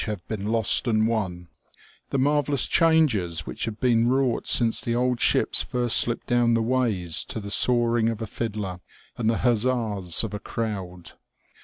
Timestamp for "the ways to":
6.55-7.39